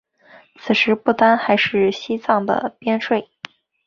[0.55, 3.27] 此时不丹还是西藏的边陲。